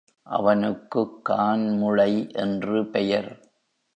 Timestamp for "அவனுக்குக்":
0.27-1.21